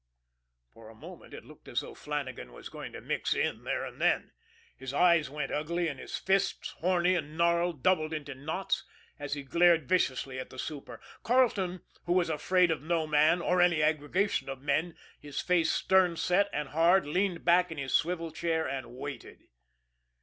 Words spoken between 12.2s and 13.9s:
afraid of no man, or any